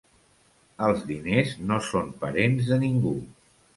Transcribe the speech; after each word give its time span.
Els 0.85 1.03
diners 1.11 1.53
no 1.73 1.77
són 1.91 2.11
parents 2.25 2.71
de 2.73 2.81
ningú. 2.89 3.17